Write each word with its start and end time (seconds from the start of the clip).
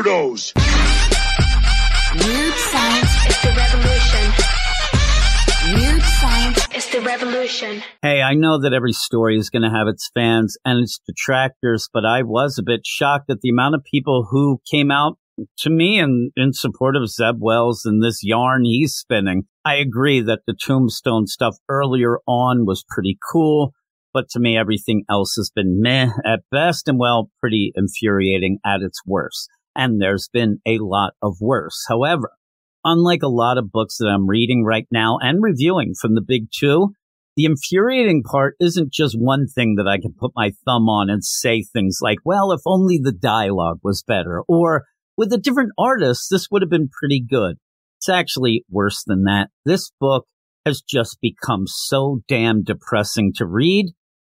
weirdos. 0.00 0.52
Weird 2.14 2.54
science 2.54 3.26
is 3.28 3.42
the 3.42 3.52
revolution. 3.56 4.32
Weird 5.74 6.02
science 6.02 6.68
is 6.74 6.90
the 6.90 7.00
revolution. 7.00 7.82
Hey, 8.02 8.22
I 8.22 8.34
know 8.34 8.60
that 8.60 8.72
every 8.72 8.92
story 8.92 9.36
is 9.36 9.50
going 9.50 9.62
to 9.62 9.70
have 9.70 9.88
its 9.88 10.10
fans 10.14 10.56
and 10.64 10.82
its 10.82 11.00
detractors, 11.06 11.88
but 11.92 12.04
I 12.04 12.22
was 12.22 12.58
a 12.58 12.62
bit 12.62 12.80
shocked 12.84 13.30
at 13.30 13.40
the 13.42 13.50
amount 13.50 13.74
of 13.74 13.84
people 13.84 14.28
who 14.30 14.60
came 14.70 14.90
out 14.90 15.18
to 15.58 15.70
me 15.70 15.98
in, 15.98 16.30
in 16.36 16.52
support 16.52 16.96
of 16.96 17.08
Zeb 17.08 17.36
Wells 17.38 17.82
and 17.84 18.02
this 18.02 18.20
yarn 18.22 18.64
he's 18.64 18.94
spinning. 18.94 19.44
I 19.64 19.76
agree 19.76 20.20
that 20.22 20.40
the 20.46 20.54
tombstone 20.54 21.26
stuff 21.26 21.56
earlier 21.68 22.18
on 22.26 22.66
was 22.66 22.84
pretty 22.88 23.18
cool, 23.32 23.72
but 24.12 24.28
to 24.30 24.40
me, 24.40 24.56
everything 24.56 25.04
else 25.10 25.34
has 25.36 25.50
been 25.54 25.80
meh 25.80 26.08
at 26.26 26.40
best 26.50 26.88
and 26.88 26.98
well, 26.98 27.30
pretty 27.40 27.72
infuriating 27.74 28.58
at 28.64 28.82
its 28.82 29.00
worst. 29.06 29.48
And 29.74 30.00
there's 30.00 30.28
been 30.32 30.58
a 30.66 30.78
lot 30.78 31.12
of 31.22 31.36
worse. 31.40 31.84
However, 31.88 32.32
unlike 32.84 33.22
a 33.22 33.28
lot 33.28 33.58
of 33.58 33.70
books 33.70 33.98
that 33.98 34.08
I'm 34.08 34.28
reading 34.28 34.64
right 34.64 34.86
now 34.90 35.18
and 35.20 35.42
reviewing 35.42 35.94
from 36.00 36.14
the 36.14 36.24
big 36.26 36.48
two, 36.52 36.94
the 37.36 37.44
infuriating 37.44 38.22
part 38.22 38.56
isn't 38.60 38.92
just 38.92 39.16
one 39.18 39.46
thing 39.46 39.76
that 39.76 39.86
I 39.86 39.98
can 39.98 40.14
put 40.18 40.32
my 40.34 40.52
thumb 40.64 40.88
on 40.88 41.08
and 41.08 41.24
say 41.24 41.62
things 41.62 41.98
like, 42.02 42.18
well, 42.24 42.52
if 42.52 42.60
only 42.66 42.98
the 43.02 43.12
dialogue 43.12 43.78
was 43.82 44.02
better, 44.02 44.42
or 44.48 44.84
with 45.16 45.32
a 45.32 45.38
different 45.38 45.72
artist, 45.78 46.26
this 46.30 46.48
would 46.50 46.62
have 46.62 46.70
been 46.70 46.88
pretty 46.88 47.24
good. 47.26 47.56
It's 47.98 48.08
actually 48.08 48.64
worse 48.70 49.04
than 49.06 49.24
that. 49.24 49.48
This 49.64 49.92
book 50.00 50.26
has 50.66 50.82
just 50.82 51.18
become 51.20 51.64
so 51.66 52.20
damn 52.28 52.62
depressing 52.62 53.32
to 53.36 53.46
read. 53.46 53.86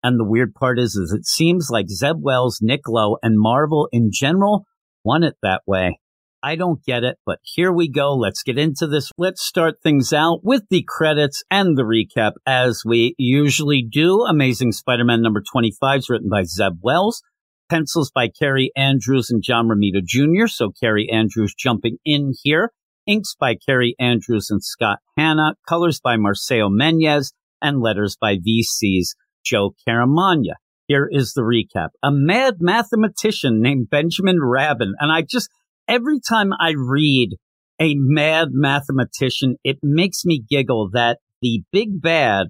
And 0.03 0.19
the 0.19 0.27
weird 0.27 0.53
part 0.55 0.79
is, 0.79 0.95
is 0.95 1.13
it 1.13 1.25
seems 1.25 1.69
like 1.71 1.89
Zeb 1.89 2.17
Wells, 2.19 2.59
Nick 2.61 2.81
Lowe, 2.87 3.17
and 3.21 3.35
Marvel 3.37 3.87
in 3.91 4.09
general 4.11 4.65
want 5.03 5.23
it 5.23 5.35
that 5.41 5.61
way. 5.65 5.99
I 6.43 6.55
don't 6.55 6.83
get 6.83 7.03
it, 7.03 7.17
but 7.23 7.37
here 7.43 7.71
we 7.71 7.87
go. 7.87 8.15
Let's 8.15 8.41
get 8.41 8.57
into 8.57 8.87
this. 8.87 9.11
Let's 9.15 9.43
start 9.43 9.75
things 9.83 10.11
out 10.11 10.39
with 10.43 10.63
the 10.71 10.83
credits 10.87 11.43
and 11.51 11.77
the 11.77 11.83
recap 11.83 12.31
as 12.47 12.81
we 12.83 13.13
usually 13.19 13.83
do. 13.87 14.23
Amazing 14.23 14.71
Spider-Man 14.71 15.21
number 15.21 15.41
25 15.41 15.99
is 15.99 16.09
written 16.09 16.29
by 16.29 16.43
Zeb 16.43 16.79
Wells. 16.81 17.21
Pencils 17.69 18.11
by 18.13 18.27
Kaare 18.27 18.69
Andrews 18.75 19.29
and 19.29 19.43
John 19.43 19.67
Romita 19.67 20.03
Jr. 20.03 20.47
So 20.47 20.71
Kaare 20.83 21.05
Andrews 21.13 21.53
jumping 21.53 21.97
in 22.03 22.33
here. 22.41 22.71
Inks 23.07 23.35
by 23.39 23.55
Kaare 23.55 23.93
Andrews 23.99 24.49
and 24.49 24.63
Scott 24.63 24.97
Hanna. 25.15 25.53
Colors 25.69 25.99
by 26.03 26.17
Marcelo 26.17 26.69
Menyz 26.69 27.33
and 27.61 27.81
letters 27.81 28.17
by 28.19 28.37
VC's 28.37 29.15
Joe 29.45 29.75
Caramagna. 29.87 30.55
Here 30.91 31.07
is 31.09 31.31
the 31.31 31.41
recap. 31.41 31.91
A 32.03 32.11
mad 32.11 32.55
mathematician 32.59 33.61
named 33.61 33.89
Benjamin 33.89 34.39
Rabin. 34.43 34.93
And 34.99 35.09
I 35.09 35.21
just, 35.21 35.49
every 35.87 36.19
time 36.19 36.51
I 36.59 36.73
read 36.75 37.37
a 37.79 37.95
mad 37.95 38.49
mathematician, 38.51 39.55
it 39.63 39.77
makes 39.81 40.25
me 40.25 40.43
giggle 40.49 40.89
that 40.91 41.19
the 41.41 41.63
big 41.71 42.01
bad 42.01 42.47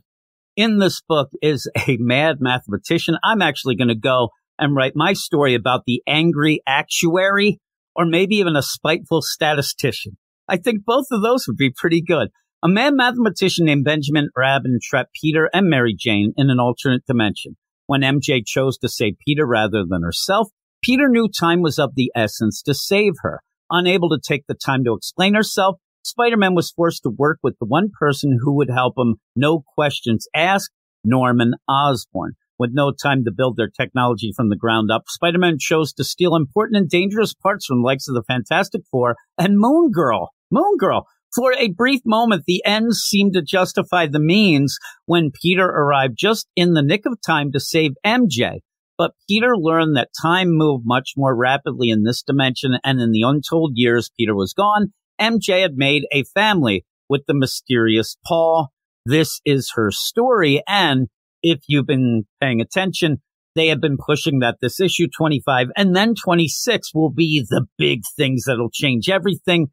in 0.56 0.80
this 0.80 1.04
book 1.08 1.30
is 1.44 1.70
a 1.88 1.98
mad 2.00 2.38
mathematician. 2.40 3.16
I'm 3.24 3.44
actually 3.44 3.76
going 3.76 3.90
to 3.90 3.96
go 3.96 4.30
and 4.58 4.76
write 4.76 4.94
my 4.96 5.14
story 5.14 5.54
about 5.54 5.82
the 5.86 6.02
angry 6.08 6.64
actuary 6.66 7.60
or 7.96 8.08
maybe 8.08 8.38
even 8.38 8.56
a 8.56 8.64
spiteful 8.64 9.22
statistician. 9.22 10.18
I 10.48 10.58
think 10.58 10.84
both 10.84 11.06
of 11.12 11.22
those 11.22 11.46
would 11.48 11.58
be 11.58 11.72
pretty 11.78 12.02
good. 12.02 12.30
A 12.64 12.68
mad 12.68 12.96
mathematician 12.96 13.68
named 13.68 13.86
Benjamin 13.86 14.30
Rabin 14.36 14.80
trapped 14.82 15.12
Peter 15.22 15.48
and 15.54 15.70
Mary 15.70 15.96
Jane 15.96 16.34
in 16.38 16.50
an 16.50 16.60
alternate 16.60 17.06
dimension. 17.06 17.56
When 17.92 18.04
MJ 18.04 18.42
chose 18.46 18.78
to 18.78 18.88
save 18.88 19.18
Peter 19.28 19.46
rather 19.46 19.84
than 19.86 20.02
herself, 20.02 20.48
Peter 20.82 21.10
knew 21.10 21.28
time 21.28 21.62
was 21.62 21.78
of 21.78 21.92
the 21.94 22.10
essence 22.16 22.62
to 22.62 22.74
save 22.74 23.16
her. 23.22 23.42
Unable 23.70 24.08
to 24.12 24.18
take 24.18 24.46
the 24.48 24.54
time 24.54 24.86
to 24.86 24.94
explain 24.94 25.34
herself, 25.34 25.76
Spider-Man 26.06 26.56
was 26.56 26.72
forced 26.72 27.04
to 27.04 27.10
work 27.10 27.40
with 27.44 27.56
the 27.60 27.66
one 27.66 27.90
person 28.00 28.40
who 28.42 28.56
would 28.56 28.70
help 28.70 28.94
him, 28.98 29.16
no 29.36 29.62
questions 29.76 30.26
asked, 30.34 30.72
Norman 31.04 31.56
Osborn. 31.68 32.36
With 32.58 32.70
no 32.72 32.94
time 32.94 33.26
to 33.26 33.32
build 33.36 33.58
their 33.58 33.68
technology 33.70 34.32
from 34.34 34.48
the 34.48 34.56
ground 34.56 34.90
up, 34.90 35.10
Spider-Man 35.10 35.58
chose 35.60 35.92
to 35.96 36.06
steal 36.06 36.38
important 36.38 36.78
and 36.78 36.90
dangerous 36.90 37.34
parts 37.34 37.66
from 37.66 37.82
the 37.82 37.86
likes 37.86 38.08
of 38.08 38.16
the 38.16 38.24
Fantastic 38.24 38.84
Four 38.90 39.18
and 39.38 39.60
Moon 39.60 39.92
Girl. 39.92 40.30
Moon 40.50 40.78
Girl. 40.80 41.08
For 41.34 41.54
a 41.54 41.70
brief 41.70 42.02
moment, 42.06 42.44
the 42.46 42.62
ends 42.66 43.00
seemed 43.00 43.34
to 43.34 43.42
justify 43.42 44.06
the 44.08 44.20
means 44.20 44.78
when 45.06 45.32
Peter 45.32 45.66
arrived 45.66 46.16
just 46.18 46.48
in 46.58 46.74
the 46.74 46.82
nick 46.82 47.06
of 47.06 47.20
time 47.26 47.54
to 47.54 47.60
save 47.60 47.92
MJ. 48.06 48.60
But 48.98 49.14
Peter 49.30 49.56
learned 49.58 49.96
that 49.96 50.10
time 50.22 50.50
moved 50.50 50.84
much 50.86 51.14
more 51.16 51.36
rapidly 51.36 51.90
in 51.90 52.04
this 52.04 52.22
dimension, 52.22 52.78
and 52.84 53.00
in 53.00 53.12
the 53.12 53.24
untold 53.26 53.72
years 53.76 54.12
Peter 54.20 54.36
was 54.36 54.54
gone, 54.54 54.94
MJ 55.20 55.62
had 55.62 55.76
made 55.76 56.04
a 56.12 56.26
family 56.26 56.86
with 57.08 57.22
the 57.28 57.34
mysterious 57.34 58.18
Paul. 58.28 58.70
This 59.06 59.40
is 59.46 59.72
her 59.76 59.90
story, 59.90 60.62
and 60.68 61.08
if 61.42 61.62
you've 61.68 61.88
been 61.88 62.26
paying 62.42 62.60
attention, 62.60 63.22
they 63.56 63.68
have 63.68 63.82
been 63.82 63.98
pushing 63.98 64.40
that 64.40 64.58
this 64.62 64.80
issue 64.80 65.08
25 65.08 65.68
and 65.76 65.96
then 65.96 66.14
26 66.16 66.94
will 66.94 67.10
be 67.10 67.46
the 67.50 67.66
big 67.78 68.02
things 68.16 68.44
that'll 68.46 68.70
change 68.70 69.10
everything. 69.10 69.68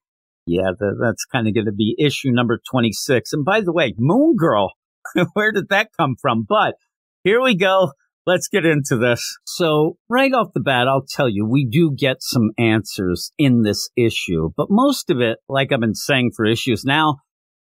Yeah, 0.48 0.70
that's 1.00 1.24
kind 1.26 1.46
of 1.46 1.54
going 1.54 1.66
to 1.66 1.72
be 1.72 1.94
issue 1.98 2.30
number 2.30 2.58
26. 2.70 3.32
And 3.32 3.44
by 3.44 3.60
the 3.60 3.72
way, 3.72 3.94
Moon 3.98 4.36
Girl, 4.36 4.72
where 5.34 5.52
did 5.52 5.68
that 5.70 5.90
come 5.98 6.16
from? 6.20 6.44
But 6.48 6.74
here 7.24 7.42
we 7.42 7.56
go. 7.56 7.92
Let's 8.26 8.48
get 8.48 8.66
into 8.66 8.98
this. 8.98 9.38
So 9.46 9.96
right 10.08 10.32
off 10.34 10.48
the 10.54 10.60
bat, 10.60 10.86
I'll 10.86 11.06
tell 11.08 11.28
you, 11.28 11.46
we 11.46 11.66
do 11.66 11.94
get 11.96 12.18
some 12.20 12.50
answers 12.58 13.32
in 13.38 13.62
this 13.62 13.88
issue, 13.96 14.50
but 14.54 14.66
most 14.68 15.08
of 15.08 15.20
it, 15.20 15.38
like 15.48 15.72
I've 15.72 15.80
been 15.80 15.94
saying 15.94 16.32
for 16.36 16.44
issues 16.44 16.84
now, 16.84 17.16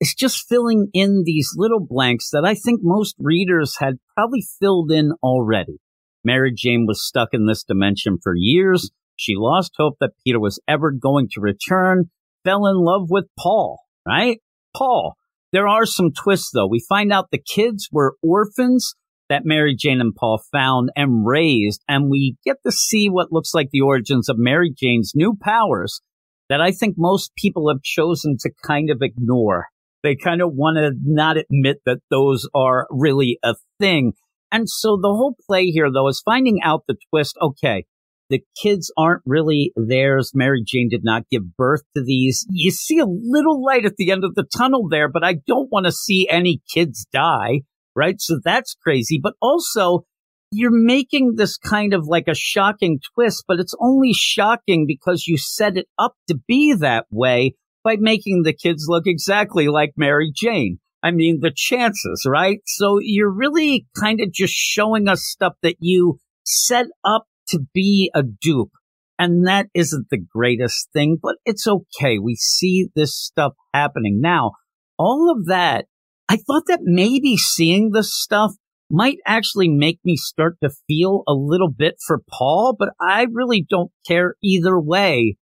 is 0.00 0.14
just 0.14 0.49
filling 0.49 0.88
in 0.93 1.22
these 1.25 1.53
little 1.56 1.84
blanks 1.84 2.31
that 2.31 2.44
I 2.44 2.54
think 2.54 2.81
most 2.82 3.16
readers 3.19 3.76
had 3.78 3.94
probably 4.16 4.44
filled 4.60 4.93
in 4.93 5.12
already. 5.22 5.78
Mary 6.25 6.53
Jane 6.54 6.87
was 6.87 7.06
stuck 7.06 7.31
in 7.32 7.47
this 7.47 7.64
dimension 7.64 8.19
for 8.22 8.34
years. 8.37 8.91
She 9.16 9.34
lost 9.37 9.72
hope 9.76 9.94
that 10.00 10.12
Peter 10.25 10.41
was 10.41 10.60
ever 10.66 10.93
going 10.93 11.28
to 11.32 11.41
return, 11.41 12.10
fell 12.44 12.66
in 12.66 12.76
love 12.76 13.08
with 13.08 13.26
Paul, 13.38 13.80
right? 14.06 14.38
Paul. 14.76 15.14
There 15.53 15.69
are 15.69 15.84
some 15.84 16.12
twists 16.12 16.50
though. 16.53 16.66
We 16.66 16.84
find 16.88 17.12
out 17.12 17.26
the 17.30 17.38
kids 17.38 17.88
were 17.92 18.16
orphans 18.22 18.94
that 19.28 19.42
Mary 19.44 19.75
Jane 19.78 20.00
and 20.00 20.14
Paul 20.14 20.42
found 20.52 20.91
and 20.97 21.26
raised, 21.26 21.82
and 21.88 22.10
we 22.10 22.36
get 22.44 22.56
to 22.64 22.72
see 22.72 23.08
what 23.08 23.32
looks 23.32 23.54
like 23.54 23.69
the 23.70 23.81
origins 23.81 24.28
of 24.28 24.36
Mary 24.38 24.72
Jane's 24.76 25.12
new 25.14 25.34
powers 25.41 26.00
that 26.48 26.60
I 26.60 26.70
think 26.70 26.97
most 26.98 27.32
people 27.36 27.70
have 27.70 27.82
chosen 27.82 28.36
to 28.41 28.50
kind 28.66 28.91
of 28.91 28.98
ignore. 29.00 29.69
They 30.02 30.16
kind 30.16 30.42
of 30.42 30.50
want 30.52 30.76
to 30.76 30.92
not 31.02 31.36
admit 31.36 31.78
that 31.86 32.00
those 32.10 32.48
are 32.54 32.86
really 32.91 33.38
a 33.42 33.54
thing. 33.78 34.12
And 34.50 34.69
so 34.69 34.98
the 35.00 35.08
whole 35.08 35.34
play 35.47 35.66
here, 35.66 35.91
though, 35.91 36.08
is 36.08 36.20
finding 36.22 36.58
out 36.62 36.82
the 36.86 36.97
twist. 37.10 37.38
Okay, 37.41 37.86
the 38.32 38.43
kids 38.60 38.93
aren't 38.98 39.22
really 39.25 39.72
theirs. 39.76 40.32
Mary 40.34 40.65
Jane 40.66 40.88
did 40.91 41.04
not 41.04 41.28
give 41.31 41.56
birth 41.56 41.82
to 41.97 42.03
these. 42.03 42.44
You 42.50 42.72
see 42.72 42.98
a 42.98 43.06
little 43.06 43.65
light 43.65 43.84
at 43.84 43.94
the 43.97 44.10
end 44.10 44.25
of 44.25 44.34
the 44.34 44.44
tunnel 44.56 44.88
there, 44.91 45.09
but 45.09 45.22
I 45.22 45.34
don't 45.47 45.70
want 45.70 45.87
to 45.87 45.93
see 45.93 46.28
any 46.28 46.60
kids 46.75 47.06
die 47.12 47.60
right? 47.94 48.20
So 48.20 48.38
that's 48.43 48.75
crazy. 48.75 49.19
But 49.22 49.34
also, 49.41 50.04
you're 50.50 50.70
making 50.72 51.34
this 51.37 51.56
kind 51.56 51.94
of 51.94 52.06
like 52.06 52.28
a 52.28 52.34
shocking 52.34 53.00
twist, 53.15 53.44
but 53.48 53.59
it's 53.59 53.75
only 53.81 54.12
shocking 54.12 54.84
because 54.87 55.26
you 55.26 55.38
set 55.38 55.76
it 55.76 55.87
up 55.99 56.14
to 56.28 56.38
be 56.47 56.75
that 56.75 57.06
way 57.10 57.54
by 57.84 57.97
making 57.99 58.43
the 58.43 58.53
kids 58.53 58.84
look 58.87 59.04
exactly 59.06 59.69
like 59.69 59.93
Mary 59.97 60.31
Jane. 60.34 60.78
I 61.03 61.10
mean, 61.10 61.41
the 61.41 61.53
chances, 61.54 62.25
right? 62.26 62.60
So 62.66 62.99
you're 63.00 63.32
really 63.32 63.87
kind 63.99 64.20
of 64.20 64.32
just 64.32 64.54
showing 64.54 65.09
us 65.09 65.25
stuff 65.25 65.54
that 65.62 65.76
you 65.81 66.19
set 66.44 66.87
up 67.04 67.25
to 67.52 67.60
be 67.72 68.10
a 68.14 68.22
dupe. 68.22 68.72
And 69.18 69.46
that 69.46 69.68
isn't 69.74 70.08
the 70.10 70.18
greatest 70.18 70.88
thing, 70.93 71.19
but 71.22 71.37
it's 71.44 71.66
okay. 71.66 72.19
We 72.19 72.34
see 72.34 72.88
this 72.96 73.16
stuff 73.16 73.52
happening. 73.72 74.20
Now, 74.20 74.52
all 74.99 75.31
of 75.31 75.46
that 75.46 75.87
I 76.32 76.37
thought 76.37 76.62
that 76.69 76.81
maybe 76.82 77.37
seeing 77.37 77.90
this 77.90 78.14
stuff 78.14 78.52
might 78.90 79.19
actually 79.26 79.69
make 79.69 79.99
me 80.02 80.16
start 80.16 80.56
to 80.62 80.70
feel 80.88 81.25
a 81.28 81.34
little 81.34 81.70
bit 81.70 81.96
for 82.06 82.22
Paul, 82.26 82.75
but 82.78 82.88
I 82.99 83.26
really 83.31 83.66
don't 83.69 83.90
care 84.06 84.37
either 84.43 84.81
way 84.81 85.37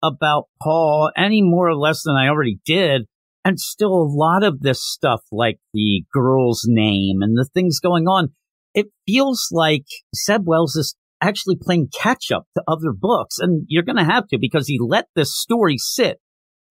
about 0.00 0.44
Paul 0.62 1.10
any 1.16 1.42
more 1.42 1.68
or 1.68 1.74
less 1.74 2.02
than 2.04 2.14
I 2.14 2.28
already 2.28 2.60
did. 2.64 3.06
And 3.44 3.58
still 3.58 3.92
a 3.92 4.06
lot 4.08 4.44
of 4.44 4.60
this 4.60 4.80
stuff, 4.80 5.22
like 5.32 5.58
the 5.74 6.04
girl's 6.12 6.66
name 6.68 7.20
and 7.20 7.36
the 7.36 7.48
things 7.52 7.80
going 7.80 8.06
on, 8.06 8.28
it 8.74 8.86
feels 9.08 9.48
like 9.50 9.86
Zeb 10.14 10.42
Wells 10.46 10.76
is 10.76 10.94
actually 11.20 11.56
playing 11.60 11.88
catch 11.94 12.30
up 12.32 12.44
to 12.56 12.62
other 12.68 12.92
books. 12.92 13.38
And 13.38 13.64
you're 13.68 13.82
going 13.82 13.96
to 13.96 14.04
have 14.04 14.26
to 14.28 14.38
because 14.40 14.66
he 14.68 14.78
let 14.80 15.06
this 15.14 15.36
story 15.36 15.76
sit 15.78 16.18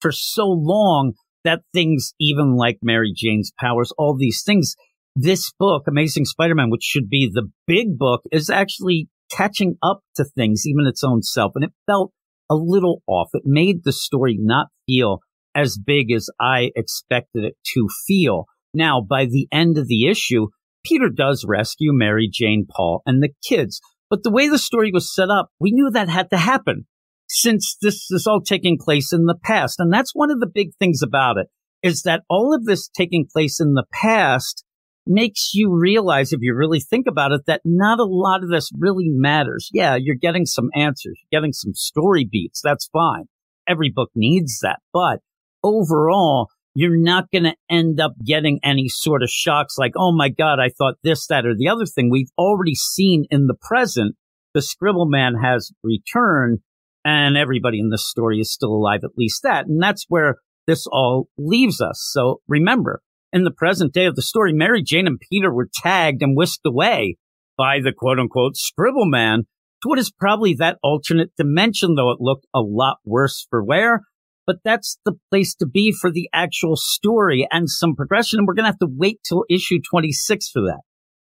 for 0.02 0.12
so 0.12 0.46
long 0.48 1.14
that 1.44 1.62
things 1.74 2.14
even 2.20 2.56
like 2.56 2.80
Mary 2.82 3.14
Jane's 3.16 3.52
powers, 3.60 3.92
all 3.98 4.16
these 4.18 4.44
things, 4.46 4.76
this 5.16 5.52
book, 5.58 5.84
Amazing 5.88 6.26
Spider-Man, 6.26 6.70
which 6.70 6.84
should 6.84 7.10
be 7.10 7.30
the 7.32 7.50
big 7.66 7.98
book, 7.98 8.22
is 8.32 8.50
actually 8.50 9.10
catching 9.32 9.76
up 9.82 10.02
to 10.16 10.24
things, 10.24 10.64
even 10.66 10.88
its 10.88 11.04
own 11.04 11.22
self. 11.24 11.54
And 11.56 11.64
it 11.64 11.72
felt 11.86 12.12
a 12.50 12.56
little 12.56 13.02
off. 13.08 13.30
It 13.34 13.44
made 13.46 13.84
the 13.84 13.92
story 13.92 14.38
not 14.40 14.68
feel 14.86 15.20
as 15.56 15.78
big 15.78 16.12
as 16.12 16.30
I 16.40 16.72
expected 16.76 17.44
it 17.44 17.56
to 17.74 17.88
feel. 18.06 18.46
Now, 18.74 19.02
by 19.02 19.26
the 19.26 19.48
end 19.52 19.78
of 19.78 19.88
the 19.88 20.08
issue, 20.08 20.48
Peter 20.86 21.10
does 21.10 21.46
rescue 21.48 21.92
Mary 21.92 22.30
Jane 22.32 22.68
Paul 22.70 23.02
and 23.06 23.22
the 23.22 23.30
kids. 23.48 23.82
But 24.10 24.24
the 24.24 24.32
way 24.32 24.48
the 24.48 24.60
story 24.60 24.92
was 24.94 25.14
set 25.14 25.30
up, 25.30 25.50
we 25.60 25.72
knew 25.72 25.90
that 25.92 26.10
had 26.10 26.30
to 26.30 26.38
happen 26.38 26.88
since 27.28 27.76
this 27.82 28.10
is 28.10 28.26
all 28.26 28.42
taking 28.42 28.78
place 28.80 29.12
in 29.12 29.26
the 29.26 29.38
past. 29.42 29.80
And 29.80 29.92
that's 29.92 30.16
one 30.16 30.32
of 30.32 30.40
the 30.40 30.52
big 30.52 30.70
things 30.80 31.02
about 31.04 31.38
it 31.38 31.48
is 31.84 32.04
that 32.04 32.24
all 32.30 32.56
of 32.56 32.66
this 32.66 32.90
taking 32.90 33.28
place 33.32 33.60
in 33.60 33.74
the 33.74 33.86
past 33.92 34.64
makes 35.06 35.52
you 35.54 35.74
realize, 35.74 36.34
if 36.34 36.40
you 36.42 36.56
really 36.56 36.80
think 36.80 37.06
about 37.08 37.32
it, 37.32 37.42
that 37.48 37.62
not 37.64 38.00
a 38.00 38.06
lot 38.06 38.44
of 38.44 38.50
this 38.50 38.70
really 38.78 39.08
matters. 39.08 39.70
Yeah, 39.72 39.98
you're 40.00 40.16
getting 40.16 40.46
some 40.46 40.70
answers, 40.76 41.20
you're 41.30 41.40
getting 41.40 41.54
some 41.54 41.74
story 41.74 42.28
beats. 42.30 42.62
That's 42.64 42.90
fine. 42.92 43.26
Every 43.68 43.92
book 43.94 44.10
needs 44.16 44.60
that. 44.62 44.80
But 44.94 45.20
overall, 45.64 46.50
you're 46.80 46.96
not 46.96 47.32
going 47.32 47.46
to 47.46 47.56
end 47.72 48.00
up 48.00 48.12
getting 48.24 48.60
any 48.64 48.88
sort 48.88 49.24
of 49.24 49.32
shocks 49.32 49.80
like, 49.80 49.94
oh 49.98 50.12
my 50.16 50.30
God, 50.30 50.60
I 50.60 50.70
thought 50.70 50.94
this, 51.04 51.26
that, 51.26 51.44
or 51.44 51.56
the 51.56 51.70
other 51.70 51.88
thing. 51.88 52.12
We've 52.12 52.30
already 52.38 52.76
seen 52.76 53.26
in 53.32 53.48
the 53.48 53.56
present, 53.60 54.16
the 54.54 54.62
Scribble 54.62 55.08
Man 55.08 55.34
has 55.44 55.72
returned 55.84 56.60
and 57.04 57.36
everybody 57.36 57.80
in 57.80 57.90
this 57.90 58.08
story 58.08 58.40
is 58.40 58.54
still 58.54 58.70
alive, 58.70 59.00
at 59.04 59.18
least 59.18 59.42
that. 59.42 59.66
And 59.66 59.82
that's 59.82 60.06
where 60.08 60.36
this 60.68 60.86
all 60.86 61.30
leaves 61.36 61.82
us. 61.82 62.08
So 62.14 62.42
remember, 62.48 63.02
in 63.34 63.44
the 63.44 63.50
present 63.50 63.92
day 63.92 64.06
of 64.06 64.16
the 64.16 64.22
story, 64.22 64.54
Mary 64.54 64.84
Jane 64.84 65.08
and 65.08 65.20
Peter 65.32 65.52
were 65.52 65.70
tagged 65.74 66.22
and 66.22 66.38
whisked 66.38 66.64
away 66.64 67.18
by 67.58 67.80
the 67.84 67.92
quote 67.92 68.20
unquote 68.20 68.56
scribble 68.56 69.08
man 69.08 69.48
to 69.82 69.90
what 69.90 69.98
is 69.98 70.12
probably 70.12 70.54
that 70.54 70.78
alternate 70.84 71.32
dimension, 71.38 71.96
though 71.96 72.12
it 72.12 72.22
looked 72.22 72.46
a 72.54 72.60
lot 72.62 72.98
worse 73.04 73.48
for 73.50 73.64
wear. 73.64 74.02
But 74.48 74.60
that's 74.64 74.98
the 75.04 75.14
place 75.30 75.54
to 75.56 75.68
be 75.68 75.92
for 75.92 76.10
the 76.10 76.30
actual 76.34 76.78
story 76.78 77.46
and 77.52 77.70
some 77.70 77.96
progression. 77.96 78.40
And 78.40 78.48
we're 78.48 78.54
going 78.54 78.64
to 78.64 78.72
have 78.72 78.80
to 78.80 78.90
wait 78.90 79.20
till 79.28 79.44
issue 79.50 79.80
26 79.92 80.50
for 80.50 80.62
that. 80.62 80.80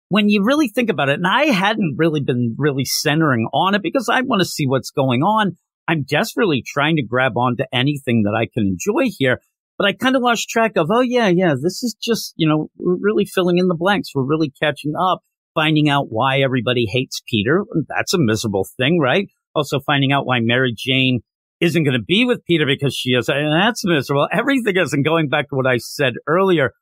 When 0.09 0.29
you 0.29 0.45
really 0.45 0.69
think 0.69 0.91
about 0.91 1.09
it, 1.09 1.15
and 1.15 1.27
I 1.27 1.47
hadn't 1.47 1.97
really 1.99 2.21
been 2.21 2.55
really 2.57 2.85
centering 2.85 3.49
on 3.53 3.75
it 3.75 3.83
because 3.83 4.09
I 4.11 4.23
want 4.23 4.41
to 4.41 4.49
see 4.49 4.67
what's 4.67 4.91
going 4.91 5.23
on. 5.23 5.57
I'm 5.89 6.05
desperately 6.05 6.63
trying 6.65 6.97
to 6.97 7.03
grab 7.03 7.37
onto 7.37 7.65
anything 7.73 8.23
that 8.23 8.37
I 8.37 8.47
can 8.47 8.65
enjoy 8.65 9.11
here. 9.19 9.41
But 9.77 9.89
I 9.89 9.93
kind 9.93 10.15
of 10.15 10.23
lost 10.23 10.49
track 10.49 10.73
of, 10.77 10.89
oh, 10.91 11.01
yeah, 11.01 11.29
yeah, 11.29 11.55
this 11.55 11.83
is 11.83 11.97
just, 12.01 12.35
you 12.37 12.49
know, 12.49 12.71
we're 12.77 12.99
really 13.01 13.25
filling 13.25 13.59
in 13.59 13.67
the 13.67 13.75
blanks. 13.75 14.11
We're 14.15 14.23
really 14.23 14.53
catching 14.63 14.93
up, 14.95 15.23
finding 15.55 15.89
out 15.89 16.07
why 16.11 16.41
everybody 16.41 16.87
hates 16.87 17.23
Peter. 17.27 17.65
That's 17.89 18.15
a 18.15 18.19
miserable 18.19 18.67
thing, 18.77 19.01
right? 19.01 19.29
Also 19.55 19.81
finding 19.81 20.13
out 20.13 20.27
why 20.27 20.39
Mary 20.41 20.75
Jane 20.77 21.21
isn't 21.61 21.85
going 21.85 21.99
to 21.99 22.03
be 22.03 22.25
with 22.25 22.45
Peter 22.47 22.65
because 22.67 22.95
she 22.95 23.11
is, 23.11 23.29
and 23.29 23.53
that's 23.53 23.85
miserable. 23.85 24.29
Everything 24.33 24.77
is, 24.77 24.93
and 24.93 25.05
going 25.05 25.29
back 25.29 25.49
to 25.51 25.57
what 25.57 25.67
I 25.67 25.77
said 25.77 26.15
earlier, 26.27 26.73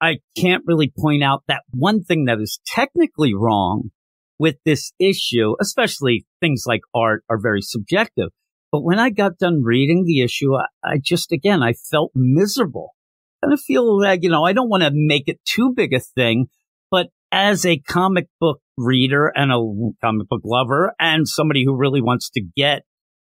I 0.00 0.16
can't 0.36 0.64
really 0.66 0.92
point 0.96 1.22
out 1.22 1.44
that 1.48 1.62
one 1.70 2.02
thing 2.02 2.24
that 2.24 2.40
is 2.40 2.58
technically 2.66 3.34
wrong 3.34 3.90
with 4.38 4.56
this 4.64 4.92
issue, 4.98 5.54
especially 5.60 6.26
things 6.40 6.64
like 6.66 6.80
art 6.94 7.24
are 7.30 7.38
very 7.40 7.60
subjective. 7.62 8.30
But 8.72 8.82
when 8.82 8.98
I 8.98 9.10
got 9.10 9.38
done 9.38 9.62
reading 9.62 10.04
the 10.04 10.22
issue, 10.22 10.54
I, 10.54 10.64
I 10.82 10.98
just, 11.00 11.30
again, 11.30 11.62
I 11.62 11.74
felt 11.74 12.10
miserable. 12.14 12.94
And 13.42 13.52
I 13.52 13.56
feel 13.56 14.00
like, 14.00 14.20
you 14.22 14.30
know, 14.30 14.44
I 14.44 14.52
don't 14.52 14.70
want 14.70 14.82
to 14.82 14.90
make 14.92 15.24
it 15.26 15.38
too 15.44 15.72
big 15.76 15.92
a 15.92 16.00
thing, 16.00 16.46
but 16.90 17.08
as 17.30 17.64
a 17.64 17.78
comic 17.78 18.26
book 18.40 18.60
reader 18.76 19.32
and 19.34 19.52
a 19.52 19.60
comic 20.04 20.28
book 20.28 20.42
lover 20.44 20.94
and 20.98 21.28
somebody 21.28 21.64
who 21.64 21.76
really 21.76 22.00
wants 22.00 22.30
to 22.30 22.42
get 22.56 22.82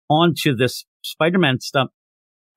onto 0.09 0.55
this 0.55 0.85
Spider-Man 1.03 1.59
stuff, 1.59 1.89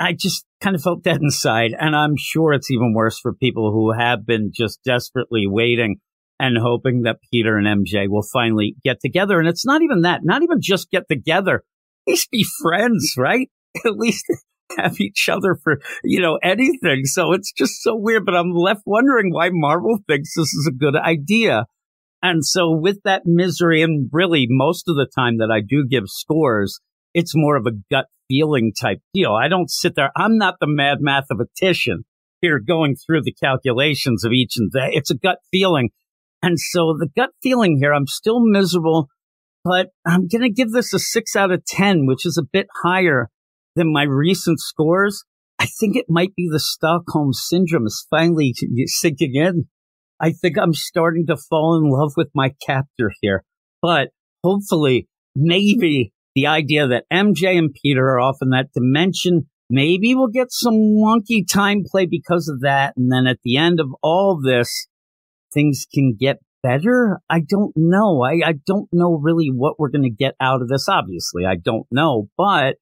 I 0.00 0.12
just 0.12 0.44
kind 0.60 0.76
of 0.76 0.82
felt 0.82 1.02
dead 1.02 1.20
inside. 1.20 1.72
And 1.78 1.96
I'm 1.96 2.16
sure 2.16 2.52
it's 2.52 2.70
even 2.70 2.94
worse 2.94 3.18
for 3.18 3.34
people 3.34 3.72
who 3.72 3.92
have 3.98 4.26
been 4.26 4.50
just 4.54 4.80
desperately 4.84 5.46
waiting 5.46 5.96
and 6.40 6.56
hoping 6.56 7.02
that 7.02 7.18
Peter 7.32 7.56
and 7.56 7.66
MJ 7.66 8.08
will 8.08 8.26
finally 8.32 8.76
get 8.84 9.00
together. 9.00 9.40
And 9.40 9.48
it's 9.48 9.66
not 9.66 9.82
even 9.82 10.02
that, 10.02 10.20
not 10.22 10.42
even 10.42 10.58
just 10.60 10.90
get 10.90 11.08
together, 11.08 11.56
at 12.06 12.10
least 12.12 12.30
be 12.30 12.44
friends, 12.62 13.14
right? 13.16 13.48
At 13.84 13.96
least 13.96 14.24
have 14.76 14.98
each 15.00 15.28
other 15.28 15.54
for, 15.62 15.78
you 16.02 16.20
know, 16.20 16.38
anything. 16.42 17.02
So 17.04 17.32
it's 17.32 17.52
just 17.52 17.82
so 17.82 17.94
weird, 17.94 18.24
but 18.24 18.34
I'm 18.34 18.52
left 18.52 18.82
wondering 18.86 19.32
why 19.32 19.50
Marvel 19.52 19.98
thinks 20.08 20.34
this 20.34 20.52
is 20.52 20.68
a 20.68 20.76
good 20.76 20.96
idea. 20.96 21.66
And 22.22 22.44
so 22.44 22.70
with 22.72 22.98
that 23.04 23.22
misery, 23.24 23.82
and 23.82 24.08
really 24.12 24.46
most 24.48 24.88
of 24.88 24.96
the 24.96 25.06
time 25.14 25.38
that 25.38 25.50
I 25.52 25.60
do 25.60 25.86
give 25.88 26.04
scores, 26.06 26.80
it's 27.18 27.32
more 27.34 27.56
of 27.56 27.66
a 27.66 27.76
gut 27.90 28.06
feeling 28.28 28.72
type 28.78 28.98
deal. 29.14 29.32
I 29.32 29.48
don't 29.48 29.70
sit 29.70 29.94
there. 29.94 30.10
I'm 30.16 30.38
not 30.38 30.56
the 30.60 30.66
mad 30.66 30.98
mathematician 31.00 32.04
here 32.40 32.60
going 32.60 32.94
through 32.94 33.22
the 33.22 33.32
calculations 33.32 34.24
of 34.24 34.32
each 34.32 34.54
and 34.56 34.70
that. 34.72 34.90
It's 34.92 35.10
a 35.10 35.16
gut 35.16 35.38
feeling. 35.50 35.90
And 36.42 36.58
so 36.58 36.94
the 36.98 37.08
gut 37.16 37.30
feeling 37.42 37.78
here, 37.80 37.92
I'm 37.92 38.06
still 38.06 38.40
miserable 38.40 39.08
but 39.64 39.88
I'm 40.06 40.28
going 40.28 40.42
to 40.42 40.50
give 40.50 40.72
this 40.72 40.94
a 40.94 40.98
six 40.98 41.36
out 41.36 41.50
of 41.50 41.64
10, 41.64 42.06
which 42.06 42.24
is 42.24 42.38
a 42.38 42.46
bit 42.50 42.68
higher 42.82 43.28
than 43.76 43.92
my 43.92 44.04
recent 44.04 44.60
scores. 44.60 45.24
I 45.58 45.66
think 45.66 45.96
it 45.96 46.06
might 46.08 46.34
be 46.34 46.48
the 46.50 46.60
Stockholm 46.60 47.32
syndrome 47.32 47.86
is 47.86 48.06
finally 48.08 48.54
sinking 48.86 49.34
in. 49.34 49.66
I 50.20 50.32
think 50.32 50.56
I'm 50.56 50.72
starting 50.72 51.26
to 51.26 51.36
fall 51.36 51.76
in 51.76 51.90
love 51.90 52.12
with 52.16 52.28
my 52.34 52.54
captor 52.64 53.12
here, 53.20 53.44
but 53.82 54.08
hopefully 54.42 55.08
maybe 55.36 56.12
the 56.34 56.46
idea 56.46 56.86
that 56.88 57.04
MJ 57.12 57.58
and 57.58 57.74
Peter 57.82 58.04
are 58.04 58.20
off 58.20 58.36
in 58.42 58.50
that 58.50 58.72
dimension, 58.74 59.48
maybe 59.70 60.14
we'll 60.14 60.28
get 60.28 60.50
some 60.50 60.74
wonky 60.74 61.46
time 61.46 61.82
play 61.90 62.06
because 62.06 62.48
of 62.48 62.60
that. 62.60 62.94
And 62.96 63.10
then 63.10 63.26
at 63.26 63.38
the 63.44 63.56
end 63.56 63.80
of 63.80 63.88
all 64.02 64.40
this, 64.42 64.86
things 65.52 65.86
can 65.92 66.16
get 66.18 66.38
better? 66.62 67.20
I 67.30 67.40
don't 67.40 67.72
know. 67.76 68.22
I, 68.22 68.48
I 68.48 68.54
don't 68.66 68.88
know 68.92 69.18
really 69.20 69.50
what 69.52 69.78
we're 69.78 69.90
going 69.90 70.02
to 70.02 70.10
get 70.10 70.34
out 70.40 70.62
of 70.62 70.68
this. 70.68 70.88
Obviously, 70.88 71.44
I 71.46 71.56
don't 71.56 71.86
know, 71.90 72.28
but 72.36 72.76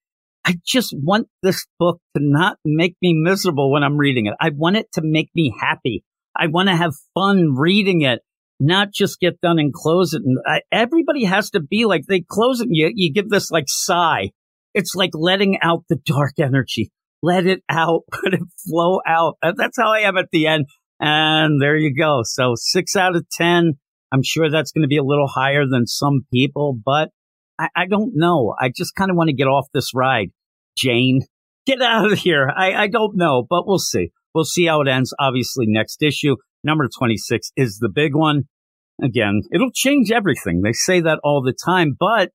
I 0.44 0.54
just 0.64 0.94
want 0.96 1.28
this 1.42 1.66
book 1.78 2.00
to 2.16 2.22
not 2.22 2.58
make 2.64 2.96
me 3.02 3.14
miserable 3.14 3.70
when 3.70 3.82
I'm 3.82 3.96
reading 3.96 4.26
it. 4.26 4.34
I 4.40 4.50
want 4.50 4.76
it 4.76 4.86
to 4.92 5.02
make 5.02 5.30
me 5.34 5.52
happy. 5.60 6.04
I 6.36 6.46
want 6.48 6.68
to 6.68 6.76
have 6.76 6.92
fun 7.14 7.54
reading 7.56 8.02
it, 8.02 8.20
not 8.58 8.88
just 8.92 9.20
get 9.20 9.40
done 9.40 9.58
and 9.58 9.72
close 9.72 10.14
it. 10.14 10.22
And 10.24 10.38
I, 10.46 10.60
everybody 10.72 11.24
has 11.24 11.50
to 11.50 11.60
be 11.60 11.84
like 11.84 12.02
they 12.06 12.24
close 12.28 12.60
it. 12.60 12.68
And 12.68 12.76
you 12.76 12.90
you 12.94 13.12
give 13.12 13.28
this 13.28 13.50
like 13.50 13.66
sigh. 13.66 14.30
It's 14.74 14.94
like 14.94 15.10
letting 15.14 15.58
out 15.62 15.84
the 15.88 15.96
dark 16.04 16.34
energy. 16.38 16.90
Let 17.22 17.46
it 17.46 17.62
out. 17.68 18.02
Let 18.22 18.34
it 18.34 18.40
flow 18.68 19.00
out. 19.06 19.36
That's 19.42 19.78
how 19.78 19.92
I 19.92 20.00
am 20.00 20.16
at 20.16 20.28
the 20.32 20.46
end. 20.46 20.66
And 21.00 21.60
there 21.60 21.76
you 21.76 21.94
go. 21.94 22.20
So 22.24 22.54
six 22.56 22.96
out 22.96 23.16
of 23.16 23.26
10. 23.30 23.74
I'm 24.12 24.22
sure 24.22 24.50
that's 24.50 24.72
going 24.72 24.82
to 24.82 24.88
be 24.88 24.98
a 24.98 25.04
little 25.04 25.26
higher 25.26 25.64
than 25.68 25.86
some 25.86 26.26
people, 26.32 26.78
but 26.84 27.10
I, 27.58 27.68
I 27.74 27.86
don't 27.86 28.12
know. 28.14 28.54
I 28.58 28.70
just 28.74 28.94
kind 28.94 29.10
of 29.10 29.16
want 29.16 29.28
to 29.28 29.34
get 29.34 29.48
off 29.48 29.66
this 29.74 29.92
ride. 29.94 30.28
Jane, 30.76 31.22
get 31.66 31.82
out 31.82 32.12
of 32.12 32.18
here. 32.18 32.50
I, 32.54 32.74
I 32.74 32.86
don't 32.86 33.16
know, 33.16 33.44
but 33.48 33.66
we'll 33.66 33.78
see. 33.78 34.12
We'll 34.34 34.44
see 34.44 34.66
how 34.66 34.80
it 34.82 34.88
ends. 34.88 35.14
Obviously, 35.18 35.66
next 35.66 36.02
issue, 36.02 36.36
number 36.66 36.88
26 36.94 37.52
is 37.56 37.78
the 37.78 37.88
big 37.88 38.14
one. 38.14 38.42
Again, 39.02 39.42
it'll 39.52 39.70
change 39.72 40.10
everything. 40.10 40.62
They 40.62 40.72
say 40.72 41.00
that 41.00 41.20
all 41.22 41.42
the 41.42 41.54
time, 41.54 41.96
but 41.98 42.30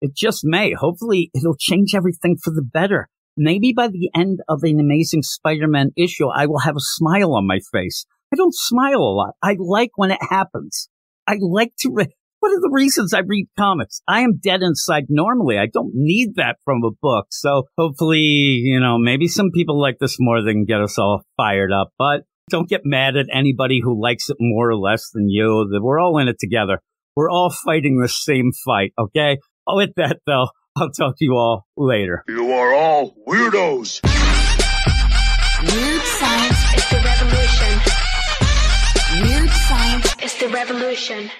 it 0.00 0.16
just 0.16 0.40
may. 0.44 0.72
Hopefully, 0.72 1.30
it'll 1.34 1.56
change 1.56 1.94
everything 1.94 2.36
for 2.42 2.50
the 2.50 2.62
better. 2.62 3.08
Maybe 3.36 3.72
by 3.76 3.88
the 3.88 4.10
end 4.14 4.40
of 4.48 4.60
an 4.62 4.80
amazing 4.80 5.22
Spider-Man 5.22 5.90
issue, 5.96 6.28
I 6.28 6.46
will 6.46 6.60
have 6.60 6.76
a 6.76 6.80
smile 6.80 7.34
on 7.34 7.46
my 7.46 7.58
face. 7.72 8.06
I 8.32 8.36
don't 8.36 8.54
smile 8.54 9.00
a 9.00 9.14
lot. 9.14 9.34
I 9.42 9.56
like 9.58 9.90
when 9.96 10.10
it 10.10 10.20
happens. 10.30 10.88
I 11.26 11.36
like 11.40 11.72
to, 11.80 11.90
re- 11.92 12.14
what 12.40 12.52
are 12.52 12.60
the 12.60 12.70
reasons 12.72 13.12
I 13.12 13.20
read 13.26 13.48
comics? 13.58 14.00
I 14.08 14.20
am 14.20 14.38
dead 14.42 14.62
inside 14.62 15.06
normally. 15.08 15.58
I 15.58 15.66
don't 15.66 15.92
need 15.92 16.36
that 16.36 16.56
from 16.64 16.82
a 16.84 16.90
book. 17.02 17.26
So 17.30 17.64
hopefully, 17.76 18.18
you 18.18 18.80
know, 18.80 18.98
maybe 18.98 19.28
some 19.28 19.50
people 19.52 19.80
like 19.80 19.98
this 20.00 20.16
more 20.18 20.42
than 20.42 20.64
get 20.64 20.80
us 20.80 20.98
all 20.98 21.22
fired 21.36 21.72
up, 21.72 21.92
but 21.98 22.22
don't 22.48 22.68
get 22.68 22.82
mad 22.84 23.16
at 23.16 23.26
anybody 23.32 23.80
who 23.82 24.00
likes 24.00 24.30
it 24.30 24.36
more 24.38 24.70
or 24.70 24.76
less 24.76 25.10
than 25.12 25.28
you. 25.28 25.68
We're 25.82 25.98
all 25.98 26.18
in 26.18 26.28
it 26.28 26.38
together. 26.38 26.80
We're 27.16 27.30
all 27.30 27.50
fighting 27.50 27.98
the 28.00 28.08
same 28.08 28.52
fight. 28.52 28.92
Okay. 28.98 29.38
Oh 29.66 29.76
with 29.76 29.94
that 29.96 30.20
though, 30.26 30.48
I'll 30.76 30.90
talk 30.90 31.18
to 31.18 31.24
you 31.24 31.34
all 31.34 31.66
later. 31.76 32.22
You 32.28 32.52
are 32.52 32.74
all 32.74 33.16
weirdos. 33.26 34.02
Weird 35.62 36.02
science 36.02 36.74
is 36.76 36.88
the 36.90 37.00
revolution. 37.04 37.80
Weird 39.22 39.50
science 39.50 40.16
is 40.22 40.38
the 40.38 40.48
revolution. 40.48 41.30